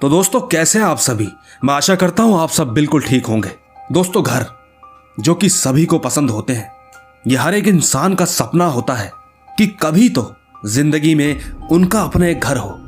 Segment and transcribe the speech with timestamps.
[0.00, 1.28] तो दोस्तों, कैसे हैं आप सभी?
[1.64, 3.50] मैं आशा करता हूँ आप सब बिल्कुल ठीक होंगे।
[3.92, 4.44] दोस्तों, घर,
[5.20, 6.72] जो कि सभी को पसंद होते हैं,
[7.26, 9.10] ये हर एक इंसान का सपना होता है
[9.48, 10.34] कि कभी तो
[10.66, 12.78] ज़िंदगी में उनका अपना एक घर हो।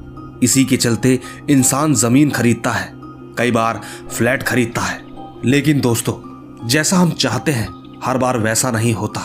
[0.42, 2.92] इसी के चलते इंसान ज़मीन खरीदता है,
[3.38, 3.80] कई बार
[4.10, 5.00] फ्लैट खरीदता है।
[5.44, 7.68] लेकिन दोस्तों, जैसा हम चाहते हैं,
[8.04, 9.20] हर बार वैसा नहीं होता।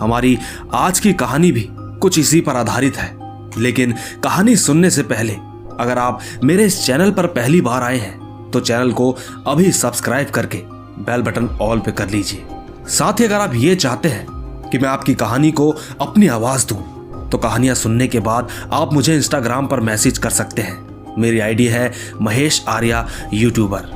[0.00, 0.38] हमारी
[0.74, 3.14] आज की कहानी भी कुछ इसी पर आधारित है।
[3.58, 5.36] लेकिन कहानी सुनने से पहले
[5.80, 9.10] अगर आप मेरे इस चैनल पर पहली बार आए हैं तो चैनल को
[9.46, 10.62] अभी सब्सक्राइब करके
[11.00, 12.44] बेल बटन ऑल पे कर लीजिए।
[12.88, 14.26] साथ ही अगर आप ये चाहते हैं
[14.70, 19.14] कि मैं आपकी कहानी को अपनी आवाज़ दूँ तो कहानियाँ सुनने के बाद आप मुझे
[19.16, 23.94] इंस्टाग्राम पर मैसेज कर सकते हैं। मेरी आईडी है महेश आर्या यूट्यूबर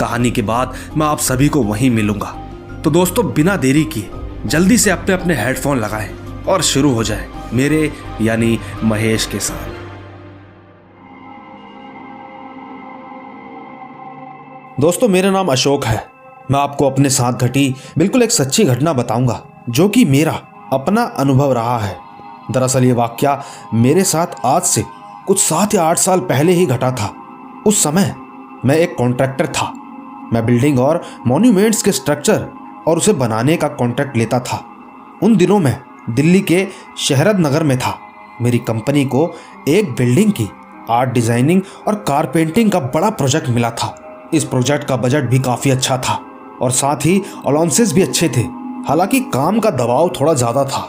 [0.00, 2.38] कहानी के बाद मैं आप सभी को वहीं मिलूँगा।
[2.84, 4.10] तो दोस्तों, बिना देरी किए,
[4.46, 6.10] जल्दी से अपने अपने हेडफोन लगाएँ
[6.48, 9.71] और शुरू हो जाए मेरे, यानी महेश के साथ।
[14.82, 15.96] दोस्तों, मेरा नाम अशोक है।
[16.50, 20.32] मैं आपको अपने साथ घटी बिल्कुल एक सच्ची घटना बताऊँगा, जो कि मेरा
[20.72, 21.96] अपना अनुभव रहा है।
[22.52, 23.36] दरअसल ये वाक्य
[23.74, 24.82] मेरे साथ आज से
[25.26, 27.12] कुछ सात या आठ साल पहले ही घटा था।
[27.66, 28.14] उस समय
[28.64, 29.72] मैं एक कॉन्ट्रैक्टर था।
[30.32, 32.48] मैं बिल्डिंग और मॉन्यूमेंट्स के स्ट्रक्चर
[32.86, 34.62] और उसे बनाने का कॉन्ट्रैक्ट लेता था।
[35.22, 35.76] उन दिनों में
[36.10, 36.66] दिल्ली के
[36.98, 37.98] शहरद नगर में था।
[38.42, 39.28] मेरी कंपनी को
[39.68, 40.50] एक बिल्डिंग की
[40.90, 43.98] आर्ट डिज़ाइनिंग और कारपेंटिंग का बड़ा प्रोजेक्ट मिला था।
[44.34, 46.20] इस प्रोजेक्ट का बजट भी काफ़ी अच्छा था
[46.62, 48.42] और साथ ही अलाउंसेस भी अच्छे थे।
[48.88, 50.80] हालाँकि काम का दबाव थोड़ा ज़्यादा था,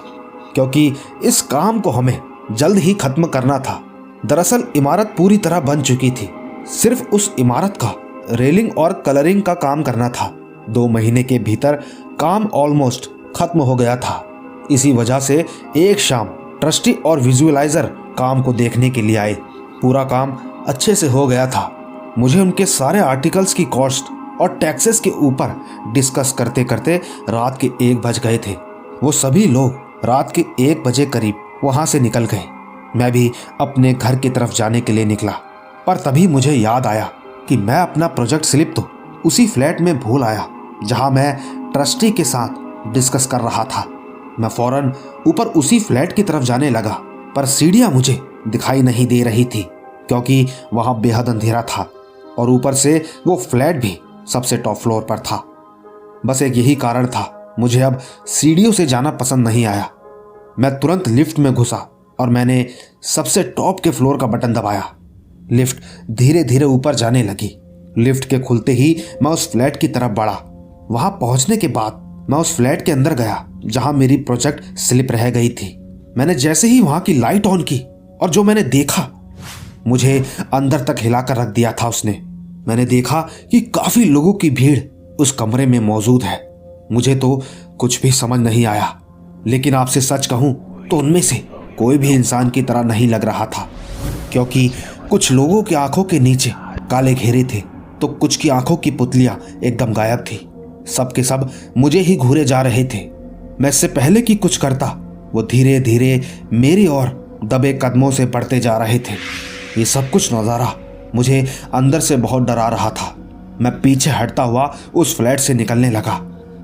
[0.55, 2.19] क्योंकि इस काम को हमें
[2.51, 3.79] जल्द ही खत्म करना था।
[4.25, 6.29] दरअसल इमारत पूरी तरह बन चुकी थी।
[6.71, 7.93] सिर्फ़ उस इमारत का,
[8.31, 10.31] रेलिंग और कलरिंग का काम करना था।
[10.69, 11.75] दो महीने के भीतर
[12.19, 14.23] काम ऑलमोस्ट खत्म हो गया था।
[14.71, 15.43] इसी वजह से
[15.77, 16.27] एक शाम
[16.61, 17.85] ट्रस्टी और विजुअलाइजर
[18.17, 19.33] काम को देखने के लिए आए।
[19.81, 21.61] पूरा काम अच्छे से हो गया था।
[22.17, 24.11] मुझे उनके सारे आर्टिकल्स की कॉस्ट
[24.41, 25.55] और टैक्सेस के ऊपर
[25.93, 28.51] डिस्कस करते करते रात के एक बज गए थे।
[29.03, 32.43] वो सभी लोग रात के एक बजे करीब वहाँ से निकल गए।
[32.95, 35.31] मैं भी अपने घर की तरफ़ जाने के लिए निकला,
[35.87, 37.09] पर तभी मुझे याद आया
[37.49, 38.87] कि मैं अपना प्रोजेक्ट स्लिप तो
[39.25, 40.47] उसी फ्लैट में भूल आया,
[40.83, 43.85] जहाँ मैं ट्रस्टी के साथ डिस्कस कर रहा था।
[44.39, 44.93] मैं फ़ौरन
[45.27, 46.97] ऊपर उसी फ्लैट की तरफ़ जाने लगा,
[47.35, 49.65] पर सीढ़ियाँ मुझे दिखाई नहीं दे रही थी,
[50.07, 51.89] क्योंकि वहाँ बेहद अंधेरा था।
[52.39, 55.43] और ऊपर से वो फ्लैट भी सबसे टॉप फ्लोर पर था।
[56.25, 59.89] बस एक यही कारण था, मुझे अब सीढ़ियों से जाना पसंद नहीं आया।
[60.59, 61.77] मैं तुरंत लिफ्ट में घुसा
[62.19, 62.65] और मैंने
[63.03, 64.83] सबसे टॉप के फ्लोर का बटन दबाया।
[65.51, 65.77] लिफ्ट
[66.11, 67.51] धीरे धीरे ऊपर जाने लगी।
[67.97, 70.37] लिफ्ट के खुलते ही मैं उस फ्लैट की तरफ़ बढ़ा।
[70.91, 75.29] वहाँ पहुँचने के बाद मैं उस फ्लैट के अंदर गया, जहाँ मेरी प्रोजेक्ट स्लिप रह
[75.29, 75.75] गई थी।
[76.17, 77.79] मैंने जैसे ही वहाँ की लाइट ऑन की
[78.21, 79.01] और जो मैंने देखा
[79.87, 82.11] मुझे अंदर तक हिलाकर रख दिया था उसने।
[82.67, 83.21] मैंने देखा
[83.51, 84.79] कि काफ़ी लोगों की भीड़
[85.19, 86.39] उस कमरे में मौजूद है।
[86.91, 87.41] मुझे तो
[87.77, 89.01] कुछ भी समझ नहीं आया।
[89.47, 90.53] लेकिन आपसे सच कहूँ
[90.87, 91.35] तो उनमें से
[91.77, 93.69] कोई भी इंसान की तरह नहीं लग रहा था।
[94.31, 94.71] क्योंकि
[95.09, 96.53] कुछ लोगों की आँखों के नीचे
[96.91, 97.61] काले घेरे थे
[98.01, 100.49] तो कुछ की आँखों की पुतलियाँ एकदम गायब थी।
[100.87, 103.09] सबके सब मुझे ही घूरे जा रहे थे।
[103.61, 104.87] मैं इससे पहले कि कुछ करता,
[105.33, 106.21] वो धीरे धीरे
[106.53, 110.73] मेरी ओर दबे कदमों से बढ़ते जा रहे थे। ये सब कुछ नज़ारा
[111.15, 113.15] मुझे अंदर से बहुत डरा रहा था।
[113.61, 116.17] मैं पीछे हटता हुआ उस फ्लैट से निकलने लगा।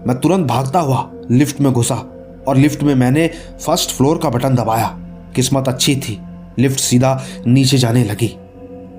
[0.07, 1.95] मैं तुरंत भागता हुआ लिफ्ट में घुसा
[2.47, 3.27] और लिफ्ट में मैंने
[3.65, 4.87] फ़र्स्ट फ्लोर का बटन दबाया।
[5.35, 6.19] किस्मत अच्छी थी।
[6.59, 8.35] लिफ्ट सीधा नीचे जाने लगी।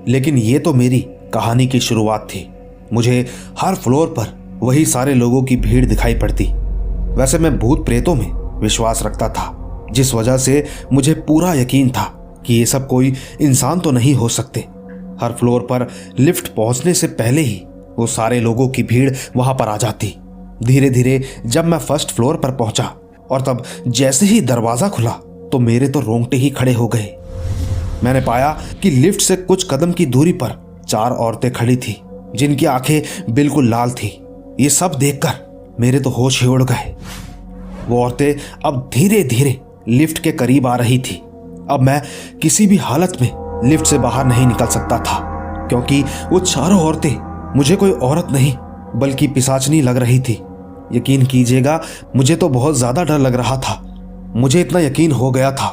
[0.07, 0.99] लेकिन ये तो मेरी
[1.33, 2.47] कहानी की शुरुआत थी।
[2.93, 3.25] मुझे
[3.59, 6.51] हर फ्लोर पर वही सारे लोगों की भीड़ दिखाई पड़ती।
[7.15, 12.17] वैसे मैं भूत प्रेतों में विश्वास रखता था, जिस वजह से मुझे पूरा यकीन था।
[12.45, 14.59] कि ये सब कोई इंसान तो नहीं हो सकते।
[15.21, 15.87] हर फ्लोर पर
[16.19, 17.61] लिफ्ट पहुँचने से पहले ही
[17.97, 20.15] वो सारे लोगों की भीड़ वहाँ पर आ जाती।
[20.63, 22.83] धीरे धीरे जब मैं फ़र्स्ट फ्लोर पर पहुँचा
[23.31, 25.11] और तब जैसे ही दरवाज़ा खुला
[25.51, 27.15] तो मेरे तो रोंगटे ही खड़े हो गए।
[28.03, 28.51] मैंने पाया
[28.81, 31.95] कि लिफ्ट से कुछ कदम की दूरी पर चार औरतें खड़ी थी,
[32.35, 34.07] जिनकी आँखें बिल्कुल लाल थी।
[34.59, 36.95] ये सब देखकर मेरे तो होश ही उड़ गए।
[37.87, 38.33] वो औरतें
[38.65, 41.21] अब धीरे धीरे लिफ्ट के करीब आ रही थी।
[41.71, 42.01] अब मैं
[42.41, 43.29] किसी भी हालत में
[43.63, 45.19] लिफ्ट से बाहर नहीं निकल सकता था,
[45.67, 46.01] क्योंकि
[46.31, 48.53] वो चारों औरतें मुझे कोई औरत नहीं,
[48.95, 50.33] बल्कि पिसाचनी लग रही थी।
[50.93, 51.79] यकीन कीजिएगा,
[52.15, 53.79] मुझे तो बहुत ज़्यादा डर लग रहा था।
[54.35, 55.67] मुझे इतना यकीन हो गया था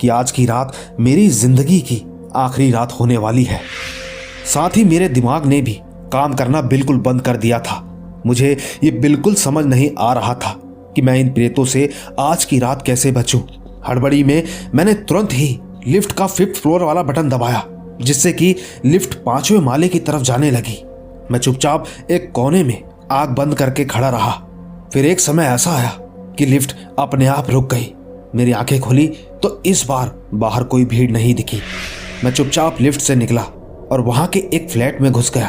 [0.00, 2.02] कि आज की रात मेरी ज़िंदगी की
[2.36, 3.60] आखिरी रात होने वाली है।
[4.46, 5.78] साथ ही मेरे दिमाग ने भी
[6.12, 7.82] काम करना बिल्कुल बंद कर दिया था।
[8.26, 10.54] मुझे ये बिल्कुल समझ नहीं आ रहा था
[10.96, 11.88] कि मैं इन प्रेतों से
[12.20, 13.40] आज की रात कैसे बचूं।
[13.88, 14.42] हड़बड़ी में
[14.74, 17.62] मैंने तुरंत ही लिफ्ट का फिफ्थ फ्लोर वाला बटन दबाया,
[18.00, 18.54] जिससे कि
[18.84, 20.82] लिफ्ट पाँचवें माले की तरफ़ जाने लगी।
[21.30, 24.32] मैं चुपचाप एक कोने में आग बंद करके खड़ा रहा।
[24.92, 25.90] फिर एक समय ऐसा आया
[26.38, 27.92] कि लिफ्ट अपने आप रुक गई।
[28.34, 29.06] मेरी आँखें खुली
[29.42, 31.60] तो इस बार बाहर कोई भीड़ नहीं दिखी।
[32.24, 33.42] मैं चुपचाप लिफ्ट से निकला
[33.92, 35.48] और वहाँ के एक फ्लैट में घुस गया।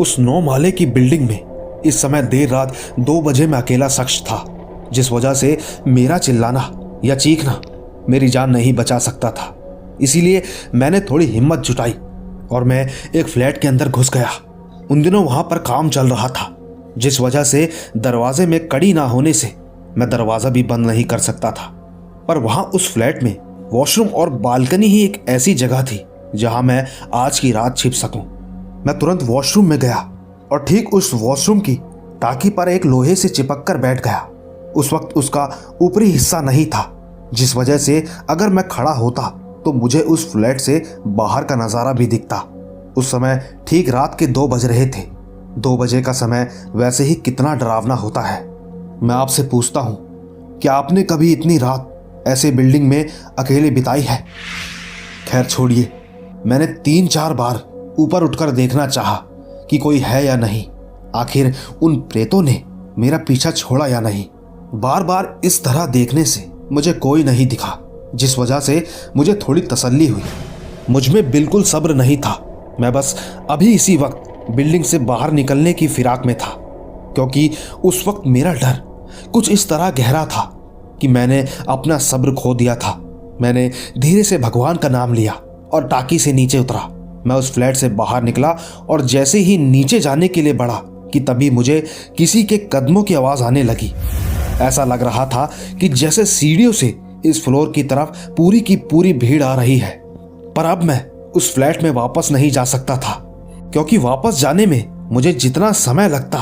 [0.00, 4.20] उस नौ माले की बिल्डिंग में इस समय देर रात दो बजे मैं अकेला शख्स
[4.22, 4.44] था,
[4.92, 5.56] जिस वजह से
[5.86, 6.60] मेरा चिल्लाना
[7.06, 7.60] या चीखना
[8.08, 9.52] मेरी जान नहीं बचा सकता था।
[10.00, 10.42] इसीलिए
[10.74, 11.94] मैंने थोड़ी हिम्मत जुटाई
[12.50, 14.30] और मैं एक फ्लैट के अंदर घुस गया।
[14.90, 16.52] उन दिनों वहाँ पर काम चल रहा था,
[16.98, 19.52] जिस वजह से दरवाजे में कड़ी ना होने से
[19.98, 21.66] मैं दरवाज़ा भी बंद नहीं कर सकता था।
[22.28, 23.36] पर वहाँ उस फ्लैट में
[23.72, 26.04] वॉशरूम और बालकनी ही एक ऐसी जगह थी,
[26.34, 28.22] जहाँ मैं आज की रात छिप सकूँ।
[28.86, 29.96] मैं तुरंत वॉशरूम में गया
[30.52, 31.74] और ठीक उस वॉशरूम की
[32.22, 34.18] टाकी पर एक लोहे से चिपक कर बैठ गया।
[34.76, 35.48] उस वक्त उसका
[35.82, 36.92] ऊपरी हिस्सा नहीं था।
[37.32, 39.28] जिस वजह से अगर मैं खड़ा होता
[39.64, 42.36] तो मुझे उस फ्लैट से बाहर का नज़ारा भी दिखता।
[42.96, 45.02] उस समय ठीक रात के दो बज रहे थे।
[45.58, 48.40] दो बजे का समय वैसे ही कितना डरावना होता है।
[49.02, 53.08] मैं आपसे पूछता हूँ, क्या आपने कभी इतनी रात ऐसे बिल्डिंग में
[53.38, 54.24] अकेले बिताई है?
[55.28, 55.92] खैर, छोड़िए।
[56.46, 57.62] मैंने तीन चार बार
[57.98, 59.16] ऊपर उठकर देखना चाहा
[59.70, 60.64] कि कोई है या नहीं।
[61.14, 62.62] आखिर उन प्रेतों ने
[62.98, 64.24] मेरा पीछा छोड़ा या नहीं?
[64.74, 66.40] बार बार इस तरह देखने से
[66.72, 67.78] मुझे कोई नहीं दिखा,
[68.14, 68.84] जिस वजह से
[69.16, 70.22] मुझे थोड़ी तसल्ली हुई।
[70.90, 72.42] मुझमें बिल्कुल सब्र नहीं था।
[72.80, 73.14] मैं बस
[73.50, 76.48] अभी इसी वक्त बिल्डिंग से बाहर निकलने की फिराक में था,
[77.14, 77.50] क्योंकि
[77.84, 78.82] उस वक्त मेरा डर
[79.34, 80.42] कुछ इस तरह गहरा था
[81.00, 82.92] कि मैंने अपना सब्र खो दिया था।
[83.40, 85.32] मैंने धीरे से भगवान का नाम लिया
[85.72, 86.88] और टाकी से नीचे उतरा।
[87.26, 88.56] मैं उस फ्लैट से बाहर निकला
[88.88, 90.80] और जैसे ही नीचे जाने के लिए बढ़ा
[91.12, 91.84] कि तभी मुझे
[92.18, 93.92] किसी के कदमों की आवाज़ आने लगी।
[94.60, 95.50] ऐसा लग रहा था
[95.80, 96.94] कि जैसे सीढ़ियों से
[97.26, 99.90] इस फ्लोर की तरफ़ पूरी की पूरी भीड़ आ रही है।
[100.56, 103.12] पर अब मैं उस फ्लैट में वापस नहीं जा सकता था,
[103.72, 106.38] क्योंकि वापस जाने में मुझे जितना समय लगता,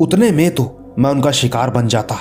[0.00, 2.18] उतने में तो मैं उनका शिकार बन जाता।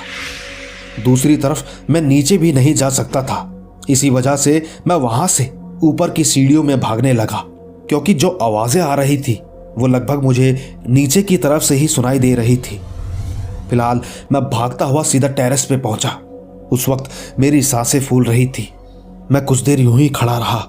[1.03, 3.45] दूसरी तरफ़ मैं नीचे भी नहीं जा सकता था।
[3.89, 5.51] इसी वजह से मैं वहाँ से
[5.83, 7.43] ऊपर की सीढ़ियों में भागने लगा,
[7.89, 9.39] क्योंकि जो आवाज़ें आ रही थी,
[9.77, 12.79] वो लगभग मुझे नीचे की तरफ़ से ही सुनाई दे रही थी।
[13.69, 14.01] फ़िलहाल
[14.31, 16.09] मैं भागता हुआ सीधा टेरेस पे पहुँचा।
[16.71, 18.67] उस वक्त मेरी साँसें फूल रही थी।
[19.31, 20.59] मैं कुछ देर यूँ ही खड़ा रहा,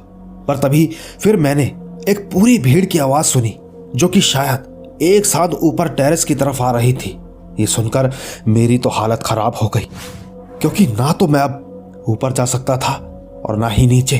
[0.49, 0.89] पर तभी
[1.21, 1.65] फिर मैंने
[2.09, 3.57] एक पूरी भीड़ की आवाज़ सुनी,
[3.95, 7.17] जो कि शायद एक साथ ऊपर टेरेस की तरफ़ आ रही थी।
[7.61, 8.11] ये सुनकर
[8.49, 9.87] मेरी तो हालत खराब हो गई,
[10.61, 12.93] क्योंकि ना तो मैं अब ऊपर जा सकता था
[13.47, 14.17] और ना ही नीचे,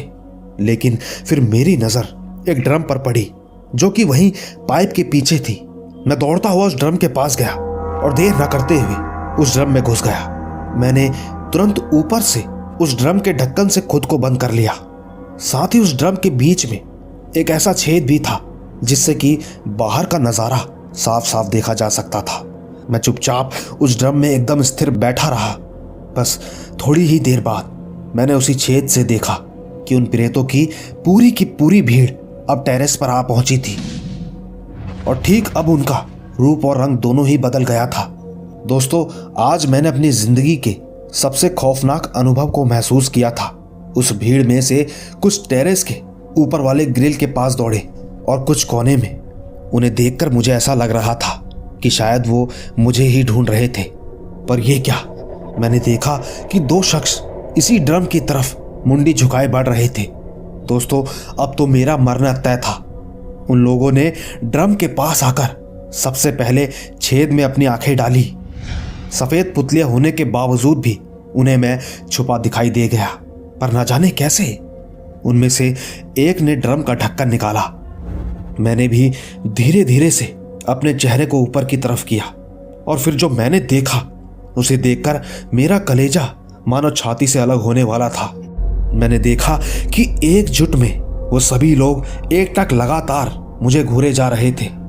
[0.61, 2.09] लेकिन फिर मेरी नज़र
[2.49, 3.31] एक ड्रम पर पड़ी,
[3.75, 4.31] जो कि वहीं
[4.69, 5.61] पाइप के पीछे थी।
[6.07, 7.57] मैं दौड़ता हुआ उस ड्रम के पास गया।
[8.01, 11.09] और देर न करते हुए उस ड्रम में घुस गया। मैंने
[11.53, 12.45] तुरंत ऊपर से
[12.81, 14.75] उस ड्रम के ढक्कन से खुद को बंद कर लिया।
[15.41, 16.81] साथ ही उस ड्रम के बीच में
[17.37, 18.41] एक ऐसा छेद भी था,
[18.85, 19.39] जिससे कि
[19.69, 20.59] बाहर का नज़ारा
[20.95, 22.43] साफ़ साफ़ देखा जा सकता था।
[22.91, 23.51] मैं चुपचाप
[23.81, 25.53] उस ड्रम में एकदम स्थिर बैठा रहा।
[26.17, 26.39] बस
[26.81, 29.35] थोड़ी ही देर बाद मैंने उसी छेद से देखा
[29.89, 30.65] कि उन प्रेतों की
[31.05, 32.11] पूरी की पूरी भीड़
[32.51, 33.77] अब टेरेस पर आ पहुँची थी।
[35.09, 36.07] और ठीक अब उनका
[36.41, 38.03] रूप और रंग दोनों ही बदल गया था।
[38.67, 39.05] दोस्तों,
[39.39, 40.77] आज मैंने अपनी ज़िंदगी के
[41.15, 43.57] सबसे खौफनाक अनुभव को महसूस किया था।
[43.97, 44.87] उस भीड़ में से
[45.23, 45.95] कुछ टेरेस के
[46.39, 47.89] ऊपर वाले ग्रिल के पास दौड़े
[48.29, 49.21] और कुछ कोने में
[49.71, 51.51] उन्हें देखकर मुझे ऐसा लग रहा था
[51.83, 53.83] कि शायद वो मुझे ही ढूंढ रहे थे।
[54.49, 54.97] पर यह क्या?
[55.59, 56.17] मैंने देखा
[56.53, 57.21] कि दो शख्स
[57.59, 58.55] इसी ड्रम की तरफ़
[58.89, 60.03] मुंडी झुकाए बढ़ रहे थे।
[60.67, 61.05] दोस्तों,
[61.45, 62.73] अब तो मेरा मरना तय था।
[63.51, 64.13] उन लोगों ने
[64.45, 65.60] ड्रम के पास आकर
[65.93, 66.69] सबसे पहले
[67.03, 68.37] छेद में अपनी आँखें डाली।
[69.13, 71.01] सफ़ेद पुतलियाँ होने के बावजूद भी
[71.35, 71.81] उन्हें मैं
[72.11, 73.09] छुपा दिखाई दे गया।
[73.61, 74.59] पर ना जाने कैसे?
[75.25, 75.77] उनमें से
[76.19, 77.63] एक ने ड्रम का ढक्कन निकाला।
[78.61, 79.13] मैंने भी
[79.47, 80.25] धीरे धीरे से
[80.69, 82.25] अपने चेहरे को ऊपर की तरफ़ किया
[82.89, 84.09] और फिर जो मैंने देखा,
[84.57, 85.21] उसे देखकर
[85.55, 86.35] मेरा कलेजा
[86.69, 88.33] मानो छाती से अलग होने वाला था।
[88.95, 89.61] मैंने देखा
[89.95, 94.80] कि एकजुट में वो सभी लोग एक टक लगातार मुझे घूरे जा रहे थे।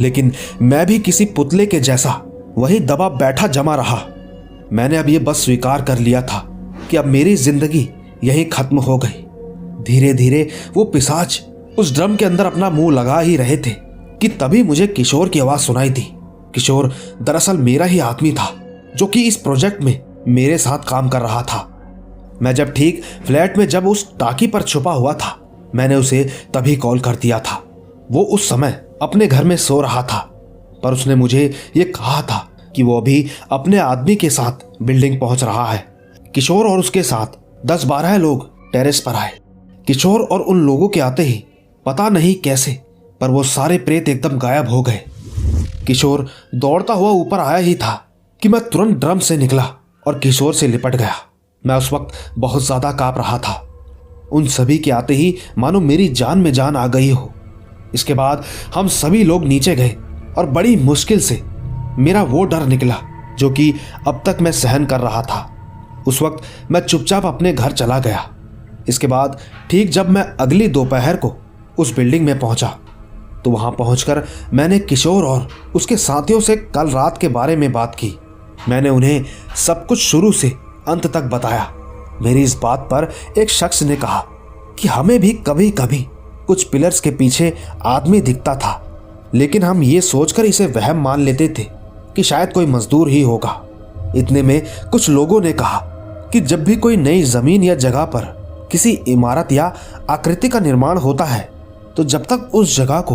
[0.00, 2.10] लेकिन मैं भी किसी पुतले के जैसा
[2.58, 4.00] वही दबा बैठा जमा रहा।
[4.72, 6.38] मैंने अब यह बस स्वीकार कर लिया था
[6.90, 7.88] कि अब मेरी ज़िंदगी
[8.24, 9.24] यही खत्म हो गई।
[9.84, 11.40] धीरे धीरे वो पिसाच
[11.78, 13.70] उस ड्रम के अंदर अपना मुँह लगा ही रहे थे
[14.20, 16.06] कि तभी मुझे किशोर की आवाज़ सुनाई दी।
[16.54, 16.92] किशोर
[17.22, 18.48] दरअसल मेरा ही आदमी था,
[18.96, 21.66] जो कि इस प्रोजेक्ट में मेरे साथ काम कर रहा था।
[22.42, 25.36] मैं जब ठीक फ्लैट में जब उस टाकी पर छुपा हुआ था,
[25.74, 26.22] मैंने उसे
[26.54, 27.62] तभी कॉल कर दिया था।
[28.10, 30.18] वो उस समय अपने घर में सो रहा था,
[30.82, 31.44] पर उसने मुझे
[31.76, 35.84] ये कहा था कि वो अभी अपने आदमी के साथ बिल्डिंग पहुँच रहा है।
[36.34, 39.38] किशोर और उसके साथ दस बारह लोग टेरेस पर आए।
[39.86, 41.44] किशोर और उन लोगों के आते ही
[41.86, 42.72] पता नहीं कैसे,
[43.20, 45.02] पर वो सारे प्रेत एकदम गायब हो गए।
[45.86, 47.92] किशोर दौड़ता हुआ ऊपर आया ही था
[48.42, 49.64] कि मैं तुरंत ड्रम से निकला
[50.06, 51.14] और किशोर से लिपट गया।
[51.64, 53.54] मैं उस वक्त बहुत ज़्यादा काँप रहा था।
[54.32, 57.32] उन सभी के आते ही मानो मेरी जान में जान आ गई हो।
[57.94, 58.44] इसके बाद
[58.74, 59.96] हम सभी लोग नीचे गए
[60.38, 61.40] और बड़ी मुश्किल से
[61.98, 62.96] मेरा वो डर निकला
[63.38, 63.72] जो कि
[64.06, 65.46] अब तक मैं सहन कर रहा था।
[66.06, 68.28] उस वक्त मैं चुपचाप अपने घर चला गया।
[68.88, 69.38] इसके बाद
[69.70, 71.34] ठीक जब मैं अगली दोपहर को
[71.78, 72.68] उस बिल्डिंग में पहुँचा
[73.44, 77.94] तो वहाँ पहुंचकर मैंने किशोर और उसके साथियों से कल रात के बारे में बात
[77.94, 78.12] की।
[78.68, 79.24] मैंने उन्हें
[79.56, 80.48] सब कुछ शुरू से
[80.88, 81.70] अंत तक बताया।
[82.22, 84.24] मेरी इस बात पर एक शख्स ने कहा
[84.78, 86.06] कि हमें भी कभी कभी
[86.50, 87.52] कुछ पिलर्स के पीछे
[87.86, 88.80] आदमी दिखता था।
[89.34, 91.64] लेकिन हम ये सोचकर इसे वहम मान लेते थे
[92.16, 93.60] कि शायद कोई मजदूर ही होगा।
[94.16, 95.78] इतने में कुछ लोगों ने कहा
[96.32, 98.24] कि जब भी कोई नई ज़मीन या जगह पर
[98.72, 99.72] किसी इमारत या
[100.10, 101.48] आकृति का निर्माण होता है
[101.96, 103.14] तो जब तक उस जगह को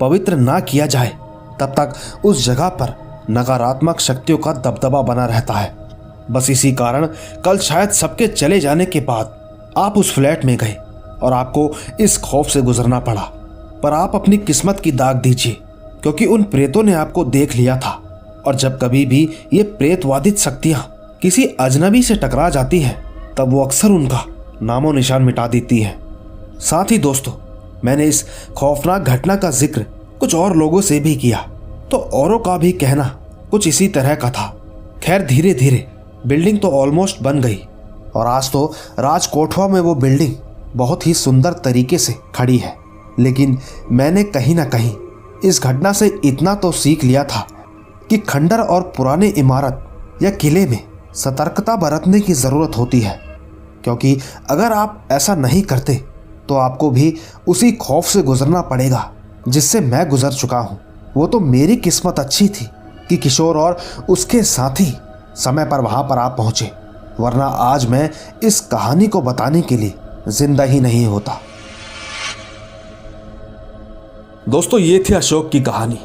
[0.00, 1.12] पवित्र ना किया जाए,
[1.60, 2.94] तब तक उस जगह पर
[3.30, 5.74] नकारात्मक शक्तियों का दबदबा बना रहता है।
[6.30, 7.06] बस इसी कारण
[7.44, 9.36] कल शायद सबके चले जाने के बाद
[9.78, 10.76] आप उस फ्लैट में गए।
[11.14, 13.22] और आपको इस खौफ से गुजरना पड़ा।
[13.82, 15.56] पर आप अपनी किस्मत की दाग दीजिए,
[16.02, 18.00] क्योंकि उन प्रेतों ने आपको देख लिया था।
[18.46, 20.86] और जब कभी भी ये प्रेतवादित शक्तियाँ
[21.22, 22.96] किसी अजनबी से टकरा जाती है,
[23.38, 24.24] तब वो अक्सर उनका
[24.62, 25.98] नामो निशान मिटा देती है।
[26.60, 27.32] साथ ही दोस्तों,
[27.84, 28.24] मैंने इस
[28.56, 29.84] खौफनाक घटना का ज़िक्र
[30.20, 31.38] कुछ और लोगों से भी किया
[31.90, 33.04] तो औरों का भी कहना
[33.50, 34.46] कुछ इसी तरह का था।
[35.02, 35.86] खैर धीरे धीरे
[36.26, 37.58] बिल्डिंग तो ऑलमोस्ट बन गई,
[38.14, 38.64] और आज तो
[38.98, 40.34] राजकोटवा में वो बिल्डिंग
[40.74, 42.76] बहुत ही सुंदर तरीके से खड़ी है।
[43.18, 43.58] लेकिन
[43.92, 44.94] मैंने कहीं ना कहीं
[45.44, 47.46] इस घटना से इतना तो सीख लिया था
[48.10, 50.78] कि खंडर और पुराने इमारत या किले में
[51.14, 53.18] सतर्कता बरतने की ज़रूरत होती है।
[53.84, 54.18] क्योंकि
[54.50, 55.94] अगर आप ऐसा नहीं करते
[56.48, 57.14] तो आपको भी
[57.48, 59.10] उसी खौफ से गुजरना पड़ेगा,
[59.48, 60.78] जिससे मैं गुजर चुका हूँ।
[61.16, 62.66] वो तो मेरी किस्मत अच्छी थी
[63.08, 63.76] कि किशोर और
[64.10, 64.92] उसके साथी
[65.36, 66.70] समय पर वहाँ पर आप पहुँचे,
[67.20, 68.08] वरना आज मैं
[68.44, 69.94] इस कहानी को बताने के लिए
[70.28, 71.40] ज़िंदा ही नहीं होता।
[74.48, 75.98] दोस्तों, ये थी अशोक की कहानी।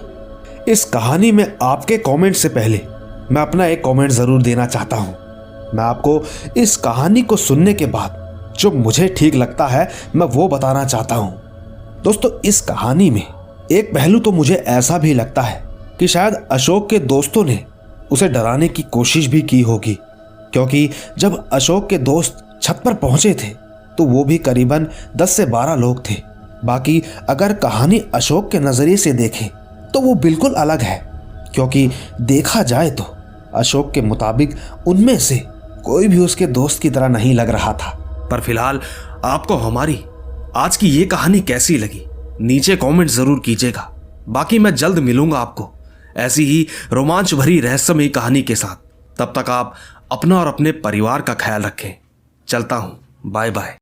[0.68, 2.82] इस कहानी में आपके कमेंट से पहले
[3.32, 5.16] मैं अपना एक कमेंट ज़रूर देना चाहता हूँ।
[5.76, 6.22] मैं आपको
[6.58, 8.18] इस कहानी को सुनने के बाद
[8.60, 13.26] जो मुझे ठीक लगता है, मैं वो बताना चाहता हूँ। दोस्तों, इस कहानी में
[13.72, 15.64] एक पहलू तो मुझे ऐसा भी लगता है
[16.00, 17.64] कि शायद अशोक के दोस्तों ने
[18.12, 19.98] उसे डराने की कोशिश भी की होगी,
[20.54, 23.54] क्योंकि जब अशोक के दोस्त छत पर पहुँचे थे
[24.00, 24.88] तो वो भी करीबन
[25.18, 26.16] 10 से 12 लोग थे।
[26.66, 29.48] बाकी अगर कहानी अशोक के नज़रिए से देखें
[29.94, 30.98] तो वो बिल्कुल अलग है।
[31.54, 31.90] क्योंकि
[32.22, 33.04] देखा जाए तो
[33.56, 34.56] अशोक के मुताबिक
[34.88, 35.42] उनमें से
[35.86, 37.90] कोई भी उसके दोस्त की तरह नहीं लग रहा था।
[38.32, 38.80] पर फ़िलहाल
[39.26, 40.04] आपको हमारी
[40.56, 42.06] आज की ये कहानी कैसी लगी,
[42.42, 43.90] नीचे कमेंट ज़रूर कीजिएगा।
[44.30, 45.70] बाकी मैं जल्द मिलूँगा आपको
[46.18, 49.74] ऐसी ही रोमांच भरी रहस्यमयी कहानी के साथ। तब तक आप
[50.12, 51.94] अपना और अपने परिवार का ख्याल रखें।
[52.48, 53.78] चलता हूँ। Bye bye